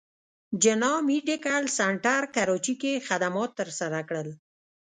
[0.61, 4.29] جناح ميډيکل سنټر کراچې کښې خدمات تر سره کړل